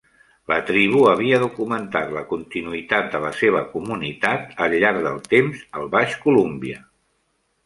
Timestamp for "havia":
1.09-1.39